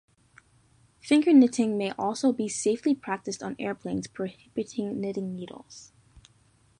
[0.99, 5.91] Finger knitting may also be safely practised on airplanes prohibiting knitting needles.